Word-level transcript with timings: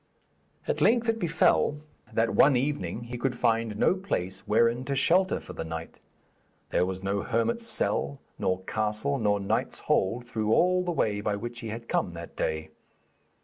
At 0.67 0.81
length 0.81 1.09
it 1.09 1.19
befell 1.19 1.81
that 2.11 2.33
one 2.33 2.55
evening 2.57 3.03
he 3.03 3.19
could 3.19 3.35
find 3.35 3.77
no 3.77 3.93
place 3.93 4.39
wherein 4.47 4.83
to 4.85 4.95
shelter 4.95 5.39
for 5.39 5.53
the 5.53 5.63
night; 5.63 5.99
there 6.71 6.87
was 6.87 7.03
no 7.03 7.21
hermit's 7.21 7.67
cell 7.67 8.19
nor 8.39 8.63
castle 8.63 9.19
nor 9.19 9.39
knight's 9.39 9.81
hold 9.81 10.25
through 10.25 10.53
all 10.53 10.83
the 10.83 10.91
way 10.91 11.21
by 11.21 11.35
which 11.35 11.59
he 11.59 11.67
had 11.67 11.87
come 11.87 12.13
that 12.13 12.35
day. 12.35 12.71